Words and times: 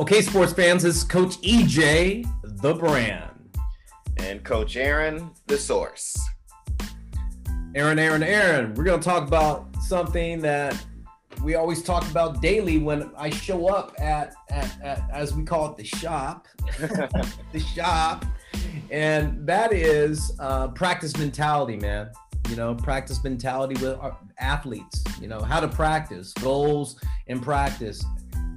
Okay, 0.00 0.22
sports 0.22 0.54
fans, 0.54 0.82
this 0.82 0.96
is 0.96 1.04
Coach 1.04 1.38
EJ, 1.42 2.26
the 2.62 2.72
brand. 2.72 3.58
And 4.16 4.42
Coach 4.42 4.76
Aaron, 4.76 5.30
the 5.46 5.58
source. 5.58 6.18
Aaron, 7.74 7.98
Aaron, 7.98 8.22
Aaron, 8.22 8.72
we're 8.72 8.84
going 8.84 8.98
to 8.98 9.04
talk 9.04 9.28
about 9.28 9.66
something 9.82 10.40
that 10.40 10.74
we 11.44 11.54
always 11.54 11.82
talk 11.82 12.10
about 12.10 12.40
daily 12.40 12.78
when 12.78 13.10
I 13.14 13.28
show 13.28 13.66
up 13.66 13.92
at, 13.98 14.32
at, 14.48 14.74
at 14.80 15.02
as 15.12 15.34
we 15.34 15.42
call 15.42 15.70
it, 15.70 15.76
the 15.76 15.84
shop. 15.84 16.48
the 16.78 17.60
shop. 17.60 18.24
And 18.90 19.46
that 19.46 19.74
is 19.74 20.32
uh, 20.38 20.68
practice 20.68 21.14
mentality, 21.18 21.76
man. 21.76 22.10
You 22.48 22.56
know, 22.56 22.74
practice 22.74 23.22
mentality 23.22 23.74
with 23.84 23.98
athletes, 24.38 25.04
you 25.20 25.28
know, 25.28 25.42
how 25.42 25.60
to 25.60 25.68
practice, 25.68 26.32
goals 26.32 26.98
and 27.28 27.42
practice 27.42 28.02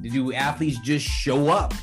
do 0.09 0.33
athletes 0.33 0.79
just 0.79 1.05
show 1.05 1.49
up 1.49 1.73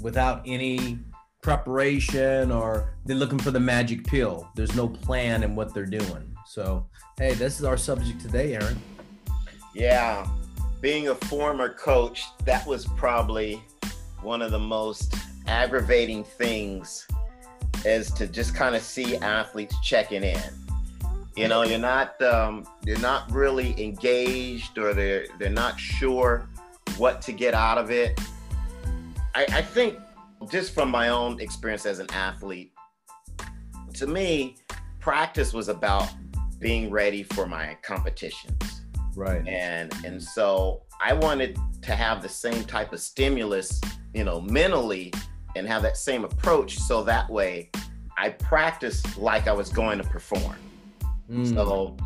without 0.00 0.42
any 0.46 0.98
preparation 1.42 2.50
or 2.50 2.94
they're 3.06 3.16
looking 3.16 3.38
for 3.38 3.50
the 3.50 3.60
magic 3.60 4.04
pill? 4.04 4.48
There's 4.54 4.74
no 4.74 4.88
plan 4.88 5.42
in 5.42 5.56
what 5.56 5.74
they're 5.74 5.86
doing. 5.86 6.34
So, 6.46 6.86
hey, 7.18 7.34
this 7.34 7.58
is 7.58 7.64
our 7.64 7.76
subject 7.76 8.20
today, 8.20 8.54
Aaron. 8.54 8.80
Yeah, 9.74 10.26
being 10.80 11.08
a 11.08 11.14
former 11.14 11.72
coach, 11.74 12.24
that 12.44 12.66
was 12.66 12.86
probably 12.86 13.62
one 14.22 14.42
of 14.42 14.50
the 14.50 14.58
most 14.58 15.14
aggravating 15.46 16.24
things 16.24 17.06
is 17.84 18.10
to 18.12 18.26
just 18.26 18.54
kind 18.54 18.74
of 18.74 18.82
see 18.82 19.16
athletes 19.16 19.76
checking 19.82 20.22
in. 20.22 20.40
You 21.36 21.48
know, 21.48 21.62
you're 21.62 21.78
not 21.78 22.20
um, 22.20 22.66
you're 22.84 22.98
not 22.98 23.30
really 23.30 23.80
engaged 23.82 24.76
or 24.76 24.92
they're 24.92 25.26
they're 25.38 25.48
not 25.48 25.78
sure 25.78 26.48
what 27.00 27.22
to 27.22 27.32
get 27.32 27.54
out 27.54 27.78
of 27.78 27.90
it. 27.90 28.20
I, 29.34 29.46
I 29.50 29.62
think 29.62 29.98
just 30.50 30.74
from 30.74 30.90
my 30.90 31.08
own 31.08 31.40
experience 31.40 31.86
as 31.86 31.98
an 31.98 32.10
athlete, 32.12 32.72
to 33.94 34.06
me, 34.06 34.56
practice 34.98 35.54
was 35.54 35.68
about 35.68 36.08
being 36.58 36.90
ready 36.90 37.22
for 37.22 37.46
my 37.46 37.76
competitions. 37.82 38.82
Right. 39.16 39.46
And 39.48 39.92
and 40.04 40.22
so 40.22 40.82
I 41.00 41.14
wanted 41.14 41.58
to 41.82 41.94
have 41.94 42.22
the 42.22 42.28
same 42.28 42.64
type 42.64 42.92
of 42.92 43.00
stimulus, 43.00 43.80
you 44.12 44.24
know, 44.24 44.42
mentally 44.42 45.12
and 45.56 45.66
have 45.66 45.82
that 45.82 45.96
same 45.96 46.24
approach 46.24 46.78
so 46.78 47.02
that 47.04 47.28
way 47.30 47.70
I 48.18 48.28
practiced 48.28 49.16
like 49.16 49.48
I 49.48 49.52
was 49.52 49.70
going 49.70 49.96
to 49.98 50.04
perform. 50.04 50.56
Mm. 51.30 51.54
So 51.54 51.96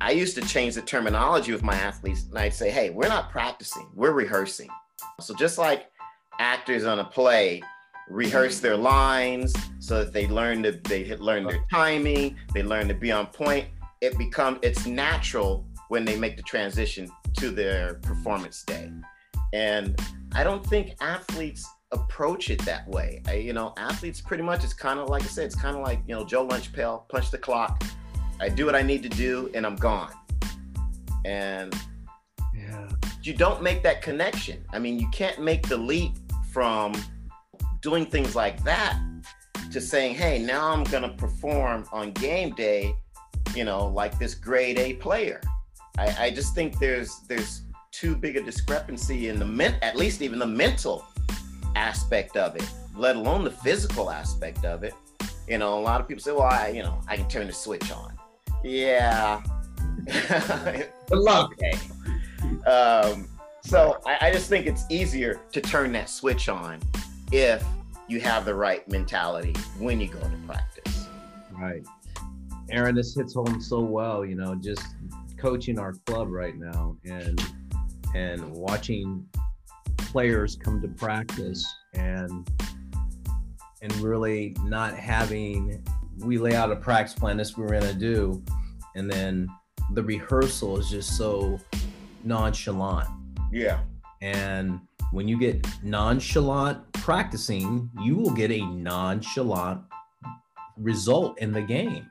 I 0.00 0.10
used 0.10 0.34
to 0.36 0.42
change 0.42 0.74
the 0.74 0.82
terminology 0.82 1.52
with 1.52 1.62
my 1.62 1.74
athletes 1.74 2.24
and 2.28 2.38
I'd 2.38 2.52
say, 2.52 2.70
hey, 2.70 2.90
we're 2.90 3.08
not 3.08 3.30
practicing, 3.30 3.88
we're 3.94 4.12
rehearsing. 4.12 4.68
So 5.20 5.34
just 5.34 5.58
like 5.58 5.90
actors 6.38 6.84
on 6.84 6.98
a 6.98 7.04
play 7.04 7.62
rehearse 8.08 8.60
their 8.60 8.76
lines 8.76 9.54
so 9.78 10.04
that 10.04 10.12
they 10.12 10.28
learn 10.28 10.62
to 10.62 10.72
they 10.84 11.16
learn 11.16 11.44
their 11.44 11.64
timing, 11.70 12.36
they 12.52 12.62
learn 12.62 12.88
to 12.88 12.94
be 12.94 13.10
on 13.10 13.26
point, 13.26 13.66
it 14.00 14.16
become 14.18 14.58
it's 14.62 14.86
natural 14.86 15.66
when 15.88 16.04
they 16.04 16.16
make 16.16 16.36
the 16.36 16.42
transition 16.42 17.08
to 17.38 17.50
their 17.50 17.94
performance 18.02 18.62
day. 18.64 18.90
And 19.52 19.98
I 20.34 20.44
don't 20.44 20.64
think 20.66 20.94
athletes 21.00 21.66
approach 21.92 22.50
it 22.50 22.60
that 22.66 22.86
way. 22.88 23.22
I, 23.26 23.34
you 23.34 23.52
know, 23.54 23.72
athletes 23.78 24.20
pretty 24.20 24.42
much 24.42 24.62
it's 24.62 24.74
kind 24.74 25.00
of 25.00 25.08
like 25.08 25.22
I 25.22 25.26
said, 25.26 25.46
it's 25.46 25.54
kind 25.54 25.76
of 25.76 25.82
like, 25.82 26.00
you 26.06 26.14
know, 26.14 26.24
Joe 26.24 26.46
Lunchpail, 26.46 27.08
punch 27.08 27.30
the 27.30 27.38
clock 27.38 27.82
I 28.40 28.48
do 28.48 28.66
what 28.66 28.74
I 28.74 28.82
need 28.82 29.02
to 29.02 29.08
do 29.08 29.50
and 29.54 29.66
I'm 29.66 29.76
gone. 29.76 30.12
And 31.24 31.74
yeah. 32.54 32.88
you 33.22 33.34
don't 33.34 33.62
make 33.62 33.82
that 33.82 34.02
connection. 34.02 34.64
I 34.72 34.78
mean, 34.78 34.98
you 34.98 35.08
can't 35.10 35.40
make 35.40 35.68
the 35.68 35.76
leap 35.76 36.12
from 36.50 36.94
doing 37.80 38.06
things 38.06 38.34
like 38.34 38.62
that 38.64 38.98
to 39.72 39.80
saying, 39.80 40.14
hey, 40.14 40.38
now 40.38 40.72
I'm 40.72 40.84
going 40.84 41.02
to 41.02 41.10
perform 41.10 41.86
on 41.92 42.12
game 42.12 42.54
day, 42.54 42.94
you 43.54 43.64
know, 43.64 43.88
like 43.88 44.18
this 44.18 44.34
grade 44.34 44.78
A 44.78 44.94
player. 44.94 45.40
I, 45.98 46.26
I 46.26 46.30
just 46.30 46.54
think 46.54 46.78
there's 46.78 47.20
there's 47.28 47.62
too 47.90 48.14
big 48.14 48.36
a 48.36 48.42
discrepancy 48.42 49.28
in 49.28 49.38
the 49.38 49.44
men, 49.44 49.76
at 49.82 49.96
least 49.96 50.20
even 50.20 50.38
the 50.38 50.46
mental 50.46 51.06
aspect 51.74 52.36
of 52.36 52.54
it, 52.56 52.68
let 52.94 53.16
alone 53.16 53.44
the 53.44 53.50
physical 53.50 54.10
aspect 54.10 54.64
of 54.64 54.82
it. 54.84 54.94
You 55.48 55.58
know, 55.58 55.78
a 55.78 55.80
lot 55.80 56.00
of 56.00 56.08
people 56.08 56.22
say, 56.22 56.32
well, 56.32 56.42
I, 56.42 56.68
you 56.68 56.82
know, 56.82 57.00
I 57.08 57.16
can 57.16 57.28
turn 57.28 57.46
the 57.46 57.52
switch 57.52 57.90
on. 57.92 58.15
Yeah. 58.66 59.42
Good 60.06 61.18
luck. 61.18 61.52
Okay. 61.52 61.78
Um, 62.68 63.28
so 63.62 64.00
I, 64.04 64.28
I 64.28 64.32
just 64.32 64.48
think 64.48 64.66
it's 64.66 64.84
easier 64.90 65.40
to 65.52 65.60
turn 65.60 65.92
that 65.92 66.10
switch 66.10 66.48
on 66.48 66.80
if 67.30 67.64
you 68.08 68.20
have 68.20 68.44
the 68.44 68.54
right 68.54 68.86
mentality 68.88 69.54
when 69.78 70.00
you 70.00 70.08
go 70.08 70.18
to 70.18 70.36
practice. 70.46 71.06
Right. 71.52 71.84
Aaron, 72.70 72.96
this 72.96 73.14
hits 73.14 73.34
home 73.34 73.60
so 73.60 73.80
well, 73.80 74.24
you 74.24 74.34
know, 74.34 74.56
just 74.56 74.84
coaching 75.38 75.78
our 75.78 75.92
club 76.06 76.28
right 76.28 76.56
now 76.56 76.96
and 77.04 77.40
and 78.14 78.50
watching 78.52 79.24
players 79.96 80.56
come 80.56 80.80
to 80.82 80.88
practice 80.88 81.64
and 81.94 82.48
and 83.82 83.94
really 83.98 84.56
not 84.64 84.94
having 84.94 85.84
we 86.18 86.38
lay 86.38 86.54
out 86.54 86.70
a 86.70 86.76
practice 86.76 87.14
plan 87.14 87.36
this 87.36 87.56
we're 87.56 87.68
gonna 87.68 87.92
do. 87.92 88.42
And 88.94 89.10
then 89.10 89.48
the 89.92 90.02
rehearsal 90.02 90.78
is 90.78 90.88
just 90.88 91.16
so 91.16 91.60
nonchalant. 92.24 93.08
Yeah. 93.52 93.80
And 94.22 94.80
when 95.12 95.28
you 95.28 95.38
get 95.38 95.66
nonchalant 95.82 96.92
practicing 96.92 97.88
you 98.02 98.16
will 98.16 98.32
get 98.32 98.50
a 98.50 98.60
nonchalant 98.66 99.80
result 100.76 101.38
in 101.38 101.52
the 101.52 101.62
game. 101.62 102.10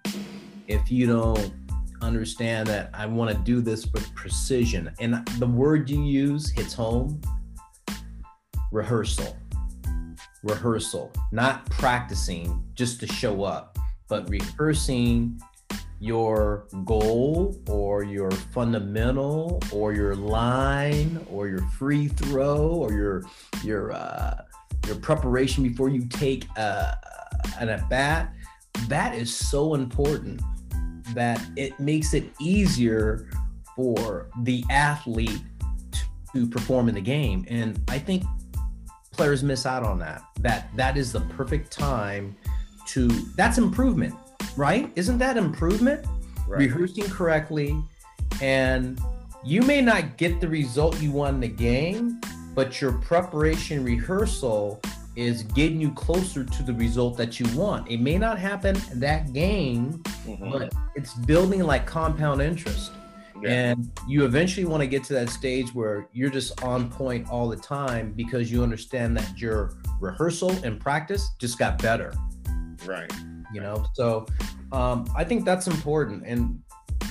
If 0.67 0.89
you 0.89 1.07
don't 1.07 1.53
understand 2.01 2.67
that 2.67 2.89
i 2.93 3.05
want 3.05 3.31
to 3.31 3.37
do 3.43 3.61
this 3.61 3.87
with 3.91 4.13
precision 4.15 4.91
and 4.99 5.25
the 5.39 5.47
word 5.47 5.89
you 5.89 6.03
use 6.03 6.49
hits 6.49 6.73
home. 6.73 7.19
Rehearsal. 8.71 9.35
Rehearsal. 10.43 11.11
Not 11.31 11.69
practicing 11.69 12.63
just 12.75 12.99
to 13.01 13.07
show 13.07 13.43
up 13.43 13.74
but 14.07 14.29
rehearsing 14.29 15.39
your 15.99 16.67
goal 16.83 17.55
or 17.67 18.03
your 18.03 18.29
fundamental 18.31 19.61
or 19.71 19.93
your 19.93 20.15
line 20.15 21.25
or 21.31 21.47
your 21.47 21.61
free 21.69 22.07
throw 22.07 22.67
or 22.67 22.91
your 22.91 23.23
your 23.63 23.93
uh, 23.93 24.41
your 24.85 24.95
preparation 24.97 25.63
before 25.63 25.89
you 25.89 26.05
take 26.07 26.45
a, 26.57 26.97
an 27.59 27.69
at 27.69 27.89
bat 27.89 28.33
that 28.87 29.15
is 29.15 29.35
so 29.35 29.73
important 29.73 30.41
that 31.13 31.41
it 31.55 31.79
makes 31.79 32.13
it 32.13 32.25
easier 32.39 33.29
for 33.75 34.29
the 34.43 34.63
athlete 34.69 35.41
to 36.33 36.47
perform 36.47 36.89
in 36.89 36.95
the 36.95 37.01
game. 37.01 37.45
And 37.47 37.81
i 37.87 37.97
think 37.97 38.23
players 39.11 39.43
miss 39.43 39.65
out 39.65 39.83
on 39.83 39.97
that 39.97 40.21
that 40.41 40.69
that 40.75 40.97
is 40.97 41.13
the 41.13 41.21
perfect 41.21 41.71
time 41.71 42.35
to 42.87 43.07
that's 43.35 43.57
improvement, 43.57 44.13
right? 44.55 44.91
Isn't 44.95 45.17
that 45.19 45.37
improvement? 45.37 46.05
Right. 46.47 46.59
Rehearsing 46.59 47.05
correctly, 47.05 47.81
and 48.41 48.99
you 49.43 49.61
may 49.61 49.81
not 49.81 50.17
get 50.17 50.39
the 50.39 50.47
result 50.47 51.01
you 51.01 51.11
want 51.11 51.35
in 51.35 51.39
the 51.41 51.47
game, 51.47 52.19
but 52.53 52.81
your 52.81 52.93
preparation 52.93 53.83
rehearsal 53.83 54.81
is 55.15 55.43
getting 55.43 55.79
you 55.79 55.91
closer 55.91 56.43
to 56.43 56.63
the 56.63 56.73
result 56.73 57.17
that 57.17 57.39
you 57.39 57.57
want. 57.57 57.89
It 57.89 58.01
may 58.01 58.17
not 58.17 58.37
happen 58.37 58.75
that 58.95 59.33
game, 59.33 60.03
mm-hmm. 60.25 60.51
but 60.51 60.73
it's 60.95 61.13
building 61.13 61.63
like 61.63 61.85
compound 61.85 62.41
interest. 62.41 62.91
Yeah. 63.41 63.49
And 63.49 63.91
you 64.07 64.25
eventually 64.25 64.65
want 64.65 64.81
to 64.81 64.87
get 64.87 65.03
to 65.05 65.13
that 65.13 65.29
stage 65.29 65.73
where 65.73 66.07
you're 66.13 66.29
just 66.29 66.63
on 66.63 66.89
point 66.89 67.29
all 67.29 67.47
the 67.49 67.57
time 67.57 68.13
because 68.13 68.51
you 68.51 68.63
understand 68.63 69.15
that 69.17 69.39
your 69.39 69.77
rehearsal 69.99 70.51
and 70.63 70.79
practice 70.79 71.29
just 71.39 71.59
got 71.59 71.81
better. 71.81 72.13
Right. 72.85 73.11
You 73.53 73.61
know, 73.61 73.85
so 73.93 74.25
um, 74.71 75.05
I 75.15 75.23
think 75.23 75.45
that's 75.45 75.67
important. 75.67 76.23
And 76.25 76.59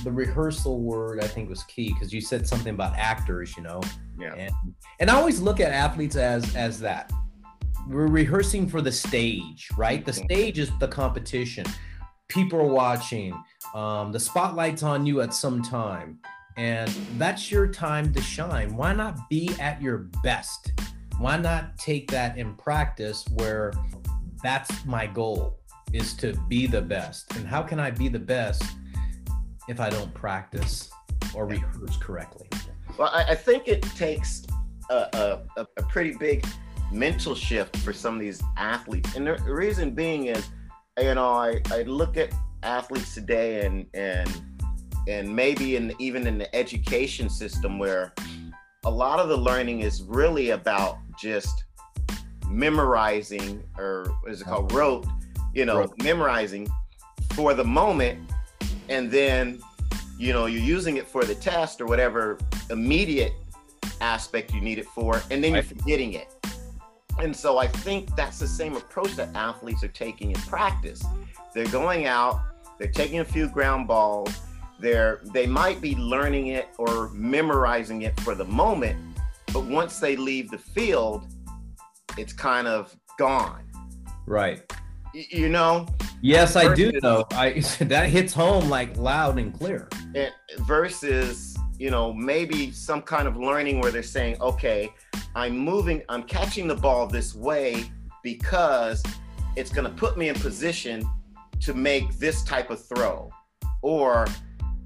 the 0.03 0.11
rehearsal 0.11 0.81
word 0.81 1.23
I 1.23 1.27
think 1.27 1.49
was 1.49 1.63
key 1.63 1.93
because 1.93 2.13
you 2.13 2.21
said 2.21 2.47
something 2.47 2.73
about 2.73 2.93
actors, 2.95 3.55
you 3.57 3.63
know. 3.63 3.81
Yeah. 4.19 4.35
And, 4.35 4.51
and 4.99 5.09
I 5.09 5.15
always 5.15 5.41
look 5.41 5.59
at 5.59 5.71
athletes 5.71 6.15
as 6.15 6.55
as 6.55 6.79
that. 6.81 7.11
We're 7.87 8.07
rehearsing 8.07 8.67
for 8.67 8.81
the 8.81 8.91
stage, 8.91 9.67
right? 9.77 10.05
The 10.05 10.11
mm-hmm. 10.11 10.25
stage 10.25 10.59
is 10.59 10.71
the 10.79 10.87
competition. 10.87 11.65
People 12.27 12.59
are 12.59 12.67
watching. 12.67 13.33
Um, 13.73 14.11
the 14.11 14.19
spotlight's 14.19 14.83
on 14.83 15.05
you 15.05 15.21
at 15.21 15.33
some 15.33 15.61
time. 15.61 16.19
And 16.57 16.89
that's 17.17 17.51
your 17.51 17.67
time 17.67 18.13
to 18.13 18.21
shine. 18.21 18.75
Why 18.75 18.93
not 18.93 19.29
be 19.29 19.49
at 19.59 19.81
your 19.81 20.09
best? 20.23 20.71
Why 21.19 21.37
not 21.37 21.77
take 21.77 22.09
that 22.11 22.37
in 22.37 22.55
practice 22.55 23.25
where 23.33 23.73
that's 24.41 24.85
my 24.85 25.05
goal? 25.05 25.59
Is 25.95 26.13
to 26.15 26.33
be 26.49 26.67
the 26.67 26.81
best. 26.81 27.35
And 27.35 27.47
how 27.47 27.63
can 27.63 27.79
I 27.79 27.89
be 27.89 28.09
the 28.09 28.19
best 28.19 28.63
if 29.67 29.79
I 29.79 29.89
don't 29.89 30.13
practice 30.13 30.89
or 31.33 31.47
rehearse 31.47 31.97
correctly? 31.97 32.47
Well, 32.97 33.09
I, 33.13 33.23
I 33.29 33.35
think 33.35 33.67
it 33.67 33.81
takes 33.81 34.45
a, 34.89 35.07
a, 35.57 35.67
a, 35.77 35.83
pretty 35.83 36.15
big 36.17 36.45
mental 36.91 37.33
shift 37.33 37.77
for 37.77 37.93
some 37.93 38.15
of 38.15 38.19
these 38.19 38.41
athletes. 38.57 39.15
And 39.15 39.25
the 39.25 39.37
reason 39.45 39.91
being 39.91 40.27
is, 40.27 40.47
you 40.99 41.15
know, 41.15 41.29
I, 41.29 41.61
I 41.71 41.83
look 41.83 42.17
at 42.17 42.33
athletes 42.63 43.13
today 43.13 43.65
and 43.65 43.85
and 43.93 44.29
and 45.07 45.33
maybe 45.33 45.75
in 45.75 45.93
even 45.99 46.25
in 46.25 46.37
the 46.37 46.53
education 46.55 47.29
system 47.29 47.77
where 47.77 48.13
a 48.85 48.89
lot 48.89 49.19
of 49.19 49.29
the 49.29 49.37
learning 49.37 49.81
is 49.81 50.01
really 50.03 50.51
about 50.51 50.97
just 51.17 51.65
memorizing 52.49 53.63
or 53.77 54.05
what 54.21 54.31
is 54.31 54.41
it 54.41 54.45
called 54.45 54.71
uh-huh. 54.71 54.79
rote 54.79 55.07
you 55.55 55.65
know 55.65 55.79
rote. 55.79 56.03
memorizing 56.03 56.69
for 57.31 57.53
the 57.53 57.63
moment 57.63 58.19
and 58.89 59.09
then 59.09 59.59
you 60.19 60.31
know 60.31 60.45
you're 60.45 60.61
using 60.61 60.97
it 60.97 61.07
for 61.07 61.23
the 61.23 61.33
test 61.33 61.81
or 61.81 61.85
whatever 61.87 62.37
immediate 62.69 63.33
aspect 64.01 64.53
you 64.53 64.61
need 64.61 64.77
it 64.77 64.85
for 64.85 65.21
and 65.31 65.43
then 65.43 65.53
you're 65.53 65.63
forgetting 65.63 66.13
it. 66.13 66.27
And 67.19 67.33
so 67.33 67.57
i 67.57 67.67
think 67.67 68.13
that's 68.15 68.39
the 68.39 68.47
same 68.47 68.75
approach 68.75 69.15
that 69.15 69.33
athletes 69.35 69.83
are 69.83 69.95
taking 70.05 70.31
in 70.31 70.41
practice. 70.41 71.03
They're 71.53 71.65
going 71.67 72.05
out 72.05 72.41
they're 72.77 72.91
taking 72.91 73.19
a 73.19 73.25
few 73.25 73.47
ground 73.47 73.87
balls 73.87 74.29
they're 74.81 75.21
they 75.33 75.47
might 75.47 75.79
be 75.79 75.95
learning 75.95 76.47
it 76.47 76.67
or 76.77 77.09
memorizing 77.11 78.01
it 78.01 78.19
for 78.19 78.35
the 78.35 78.43
moment 78.43 78.99
but 79.53 79.63
once 79.63 79.99
they 79.99 80.17
leave 80.17 80.51
the 80.51 80.57
field 80.57 81.25
it's 82.17 82.33
kind 82.33 82.67
of 82.67 82.93
gone. 83.17 83.63
Right 84.25 84.61
you 85.15 85.49
know? 85.49 85.87
Yes 86.21 86.55
i 86.55 86.73
do 86.73 86.91
know 87.03 87.25
i 87.31 87.59
that 87.81 88.09
hits 88.09 88.33
home 88.33 88.69
like 88.69 88.95
loud 88.97 89.37
and 89.37 89.53
clear. 89.53 89.87
It, 90.13 90.33
versus 90.61 91.57
you 91.77 91.91
know 91.91 92.13
maybe 92.13 92.71
some 92.71 93.01
kind 93.01 93.27
of 93.27 93.37
learning 93.37 93.79
where 93.81 93.91
they're 93.91 94.01
saying 94.01 94.37
okay 94.39 94.89
i'm 95.35 95.57
moving 95.57 96.01
i'm 96.07 96.23
catching 96.23 96.67
the 96.67 96.75
ball 96.75 97.05
this 97.05 97.35
way 97.35 97.91
because 98.23 99.03
it's 99.55 99.71
going 99.71 99.87
to 99.89 99.93
put 99.95 100.17
me 100.17 100.29
in 100.29 100.35
position 100.35 101.07
to 101.61 101.73
make 101.73 102.17
this 102.17 102.43
type 102.43 102.69
of 102.69 102.83
throw. 102.83 103.29
Or 103.81 104.27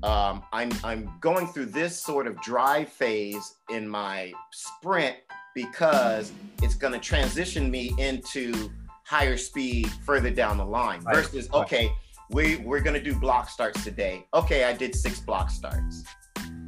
um, 0.04 0.44
I'm 0.54 0.72
I'm 0.84 1.12
going 1.20 1.48
through 1.48 1.68
this 1.68 2.00
sort 2.02 2.28
of 2.28 2.40
dry 2.42 2.86
phase 2.86 3.56
in 3.70 3.88
my 3.88 4.34
sprint 4.52 5.18
because 5.56 6.32
it's 6.62 6.76
going 6.76 6.94
to 6.94 7.00
transition 7.00 7.72
me 7.72 7.94
into 7.98 8.72
higher 9.10 9.38
speed 9.38 9.90
further 10.06 10.30
down 10.30 10.56
the 10.58 10.66
line. 10.66 11.02
Right. 11.02 11.16
Versus, 11.16 11.50
okay, 11.52 11.92
we 12.30 12.58
we're 12.58 12.80
going 12.80 12.94
to 12.94 13.02
do 13.02 13.16
block 13.16 13.50
starts 13.50 13.84
today. 13.84 14.28
Okay, 14.36 14.66
I 14.66 14.74
did 14.74 14.94
six 14.96 15.20
block 15.20 15.50
starts. 15.50 16.04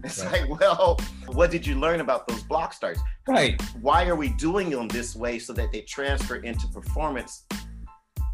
It's 0.04 0.26
right. 0.26 0.50
like, 0.50 0.60
well, 0.60 1.00
what 1.28 1.52
did 1.52 1.64
you 1.64 1.76
learn 1.76 2.00
about 2.00 2.28
those 2.28 2.42
block 2.42 2.74
starts? 2.74 3.00
Right. 3.28 3.62
Why 3.82 4.08
are 4.08 4.16
we 4.16 4.30
doing 4.30 4.72
them 4.72 4.88
this 4.88 5.16
way 5.16 5.38
so 5.38 5.54
that 5.54 5.72
they 5.72 5.82
transfer 5.82 6.38
into 6.38 6.68
performance 6.70 7.46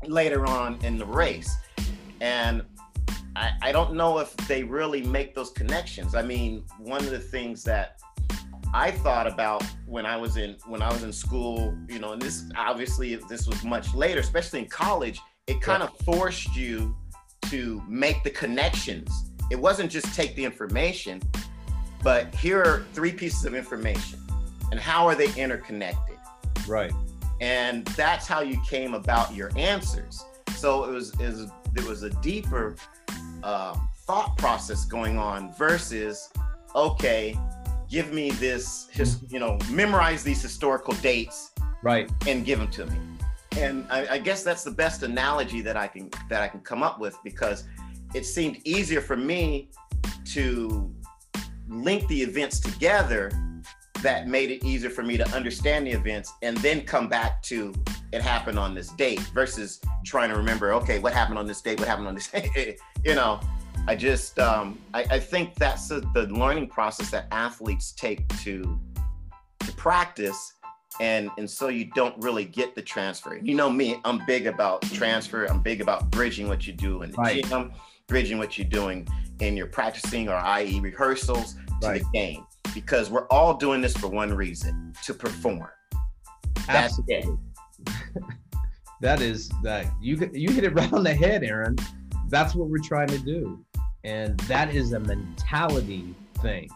later 0.06 0.48
on 0.48 0.80
in 0.86 0.98
the 0.98 1.06
race? 1.06 1.54
And 2.22 2.64
I, 3.36 3.52
I 3.62 3.72
don't 3.74 3.96
know 3.96 4.20
if 4.20 4.34
they 4.48 4.64
really 4.64 5.02
make 5.02 5.36
those 5.36 5.50
connections. 5.50 6.16
I 6.16 6.22
mean, 6.22 6.64
one 6.80 7.04
of 7.04 7.12
the 7.12 7.20
things 7.20 7.66
that 7.66 8.00
I 8.74 8.92
thought 8.92 9.28
about 9.28 9.64
when 9.86 10.06
I 10.06 10.18
was 10.18 10.38
in 10.38 10.58
when 10.66 10.82
I 10.82 10.92
was 10.92 11.04
in 11.04 11.14
school, 11.14 11.78
you 11.88 12.00
know, 12.00 12.14
and 12.14 12.22
this 12.22 12.44
obviously 12.56 13.16
this 13.16 13.48
was 13.48 13.64
much 13.64 13.94
later, 13.94 14.20
especially 14.20 14.60
in 14.60 14.66
college, 14.68 15.20
it 15.48 15.62
kind 15.62 15.82
of 15.82 15.96
forced 16.00 16.56
you 16.56 16.96
to 17.44 17.82
make 17.88 18.24
the 18.24 18.30
connections. 18.30 19.10
It 19.50 19.56
wasn't 19.60 19.90
just 19.90 20.14
take 20.14 20.36
the 20.36 20.44
information, 20.44 21.22
but 22.04 22.34
here 22.36 22.62
are 22.62 22.86
three 22.94 23.14
pieces 23.14 23.46
of 23.46 23.56
information 23.56 24.20
and 24.72 24.80
how 24.80 25.08
are 25.08 25.16
they 25.16 25.34
interconnected? 25.36 26.18
Right. 26.68 26.92
And 27.40 27.86
that's 27.90 28.28
how 28.28 28.42
you 28.42 28.62
came 28.68 28.94
about 28.94 29.34
your 29.34 29.52
answers. 29.58 30.24
So 30.56 30.84
it 30.86 30.92
was, 30.92 31.14
it 31.20 31.28
was, 31.28 31.52
it 31.76 31.84
was 31.86 32.04
a 32.04 32.10
deeper 32.22 32.76
uh, 33.44 33.76
thought 34.06 34.38
process 34.38 34.86
going 34.86 35.18
on 35.18 35.54
versus 35.54 36.30
okay 36.76 37.38
give 37.90 38.12
me 38.12 38.32
this 38.32 38.88
his, 38.92 39.20
you 39.30 39.40
know 39.40 39.58
memorize 39.72 40.24
these 40.24 40.42
historical 40.42 40.94
dates 40.96 41.52
right. 41.84 42.12
and 42.28 42.46
give 42.46 42.60
them 42.60 42.70
to 42.70 42.86
me. 42.88 42.98
And 43.58 43.88
I, 43.90 44.08
I, 44.16 44.18
guess 44.20 44.44
that's 44.44 44.64
the 44.64 44.72
best 44.72 45.02
analogy 45.04 45.62
that 45.62 45.76
i 45.76 45.88
can 45.88 46.12
that 46.30 46.44
i 46.44 46.48
can 46.48 46.60
come 46.60 46.84
up 46.84 47.00
with 47.00 47.18
because 47.24 47.64
it 48.14 48.26
seemed 48.26 48.62
easier 48.66 49.02
for 49.02 49.18
me 49.18 49.70
to 50.26 50.94
link 51.68 52.08
the 52.08 52.22
events 52.22 52.60
together 52.60 53.32
that 54.02 54.28
made 54.28 54.52
it 54.52 54.64
easier 54.64 54.92
for 54.92 55.02
me 55.02 55.18
to 55.18 55.28
understand 55.36 55.88
the 55.88 55.92
events 55.92 56.34
and 56.44 56.56
then 56.58 56.82
come 56.82 57.08
back 57.08 57.42
to 57.42 57.74
it 58.12 58.22
happened 58.22 58.60
on 58.60 58.76
this 58.76 58.90
date 58.90 59.20
versus 59.34 59.82
trying 60.06 60.30
to 60.30 60.38
remember 60.38 60.72
okay 60.74 61.00
what 61.00 61.14
happened 61.14 61.40
on 61.40 61.48
this 61.48 61.62
date 61.62 61.80
what 61.80 61.88
happened 61.88 62.08
on 62.08 62.14
this 62.14 62.28
date 62.32 62.80
you 63.04 63.16
know 63.16 63.40
I 63.88 63.96
just 63.96 64.38
um, 64.38 64.78
I, 64.94 65.04
I, 65.12 65.20
think 65.20 65.56
that's 65.56 65.92
a, 65.92 66.02
the 66.14 66.28
learning 66.28 66.68
process 66.68 67.10
that 67.12 67.28
athletes 67.32 67.94
take 67.94 68.28
to 68.40 68.78
to 69.62 69.72
practice, 69.74 70.54
and 71.00 71.30
and 71.38 71.50
so 71.50 71.70
you 71.70 71.86
don't 71.96 72.14
really 72.22 72.44
get 72.44 72.76
the 72.76 72.82
transfer. 72.82 73.38
You 73.38 73.56
know 73.56 73.70
me, 73.70 74.02
I'm 74.04 74.26
big 74.26 74.46
about 74.46 74.82
transfer. 74.82 75.46
I'm 75.46 75.62
big 75.62 75.80
about 75.80 76.12
bridging 76.12 76.50
what 76.50 76.68
you 76.68 76.74
do 76.74 77.02
in 77.04 77.12
the 77.12 77.18
right. 77.18 77.46
gym, 77.46 77.72
bridging 78.08 78.38
what 78.38 78.58
you're 78.58 78.68
doing 78.68 79.08
in 79.40 79.56
your 79.56 79.68
practicing 79.68 80.28
or 80.28 80.36
i.e. 80.36 80.82
rehearsals 80.82 81.54
to 81.82 81.88
right. 81.88 82.02
the 82.02 82.10
game, 82.14 82.46
because 82.74 83.10
we're 83.10 83.28
all 83.28 83.54
doing 83.54 83.80
this 83.80 83.96
for 83.96 84.10
one 84.10 84.34
reason: 84.34 84.94
to 85.06 85.14
perform. 85.14 85.70
That's 86.68 87.00
Absolutely. 87.00 87.38
it. 87.88 88.24
that 89.00 89.22
is 89.22 89.50
that 89.64 89.86
you 90.02 90.30
you 90.34 90.52
hit 90.52 90.66
it 90.66 90.74
right 90.74 90.92
on 90.92 91.04
the 91.04 91.14
head, 91.14 91.46
Aaron. 91.46 91.78
That's 92.30 92.54
what 92.54 92.68
we're 92.68 92.84
trying 92.84 93.08
to 93.08 93.20
do. 93.20 93.64
And 94.04 94.40
that 94.42 94.74
is 94.74 94.94
a 94.94 95.00
mentality 95.00 96.16
thing. 96.42 96.70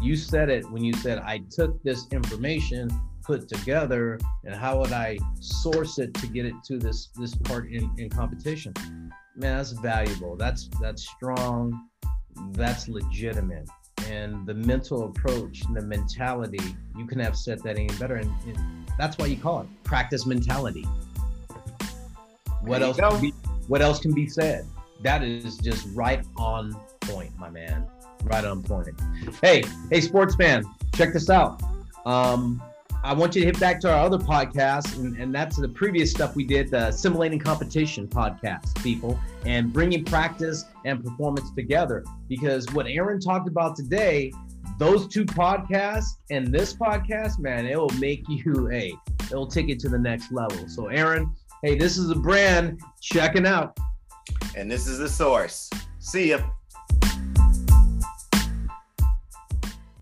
You 0.00 0.16
said 0.16 0.48
it 0.48 0.70
when 0.70 0.84
you 0.84 0.92
said, 0.94 1.18
I 1.18 1.38
took 1.50 1.82
this 1.82 2.06
information 2.12 2.88
put 3.22 3.48
together 3.48 4.18
and 4.44 4.54
how 4.54 4.80
would 4.80 4.92
I 4.92 5.18
source 5.40 5.98
it 5.98 6.12
to 6.14 6.26
get 6.26 6.46
it 6.46 6.54
to 6.66 6.78
this 6.78 7.10
this 7.16 7.34
part 7.34 7.70
in, 7.70 7.90
in 7.98 8.08
competition? 8.10 8.72
Man, 9.36 9.56
that's 9.56 9.72
valuable. 9.72 10.36
That's 10.36 10.68
that's 10.80 11.08
strong. 11.08 11.88
That's 12.52 12.88
legitimate. 12.88 13.68
And 14.08 14.46
the 14.46 14.54
mental 14.54 15.04
approach, 15.04 15.62
the 15.74 15.82
mentality, 15.82 16.74
you 16.96 17.06
can 17.06 17.18
have 17.20 17.36
set 17.36 17.62
that 17.62 17.78
any 17.78 17.94
better. 17.98 18.16
And, 18.16 18.32
and 18.46 18.58
that's 18.98 19.18
why 19.18 19.26
you 19.26 19.36
call 19.36 19.60
it 19.60 19.68
practice 19.84 20.26
mentality. 20.26 20.86
What 22.62 22.82
else? 22.82 22.98
Be, 23.20 23.32
what 23.68 23.80
else 23.80 24.00
can 24.00 24.12
be 24.12 24.26
said? 24.26 24.66
That 25.02 25.22
is 25.22 25.56
just 25.58 25.88
right 25.94 26.24
on 26.36 26.74
point, 27.00 27.36
my 27.38 27.50
man. 27.50 27.86
Right 28.24 28.44
on 28.44 28.62
point. 28.62 28.88
Hey, 29.42 29.64
hey, 29.90 30.00
sports 30.00 30.34
fan, 30.34 30.64
check 30.94 31.12
this 31.12 31.30
out. 31.30 31.62
Um, 32.04 32.62
I 33.02 33.14
want 33.14 33.34
you 33.34 33.40
to 33.40 33.46
hit 33.46 33.58
back 33.58 33.80
to 33.80 33.90
our 33.90 34.04
other 34.04 34.18
podcast, 34.18 34.98
and, 34.98 35.16
and 35.16 35.34
that's 35.34 35.56
the 35.56 35.68
previous 35.68 36.10
stuff 36.10 36.36
we 36.36 36.44
did, 36.44 36.70
the 36.70 36.90
Simulating 36.92 37.38
Competition 37.38 38.06
podcast, 38.06 38.82
people, 38.82 39.18
and 39.46 39.72
bringing 39.72 40.04
practice 40.04 40.66
and 40.84 41.02
performance 41.02 41.50
together. 41.52 42.04
Because 42.28 42.70
what 42.72 42.86
Aaron 42.86 43.18
talked 43.18 43.48
about 43.48 43.74
today, 43.74 44.34
those 44.78 45.08
two 45.08 45.24
podcasts 45.24 46.18
and 46.30 46.52
this 46.52 46.74
podcast, 46.74 47.38
man, 47.38 47.64
it 47.64 47.78
will 47.78 47.88
make 47.98 48.22
you, 48.28 48.66
hey, 48.66 48.92
it'll 49.22 49.46
take 49.46 49.70
it 49.70 49.80
to 49.80 49.88
the 49.88 49.98
next 49.98 50.30
level. 50.30 50.68
So, 50.68 50.88
Aaron, 50.88 51.34
hey, 51.62 51.78
this 51.78 51.96
is 51.96 52.10
a 52.10 52.16
brand 52.16 52.80
checking 53.00 53.46
out. 53.46 53.78
And 54.56 54.70
this 54.70 54.86
is 54.86 54.98
the 54.98 55.08
source. 55.08 55.70
See 55.98 56.30
ya. 56.30 56.40